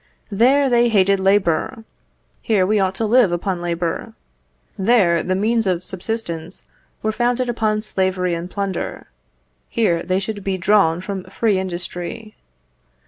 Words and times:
There 0.31 0.67
they 0.67 0.89
hated 0.89 1.19
labour; 1.19 1.83
here 2.41 2.65
we 2.65 2.79
ought 2.79 2.95
to 2.95 3.05
live 3.05 3.31
upon 3.31 3.61
labour. 3.61 4.13
There 4.75 5.21
the 5.21 5.35
means 5.35 5.67
of 5.67 5.83
subsistence 5.83 6.63
were 7.03 7.11
founded 7.11 7.47
upon 7.49 7.83
slavery 7.83 8.33
and 8.33 8.49
plunder; 8.49 9.09
here 9.69 10.01
they 10.01 10.17
should 10.17 10.43
be 10.43 10.57
drawn 10.57 11.01
from 11.01 11.25
free 11.25 11.59
industry. 11.59 12.33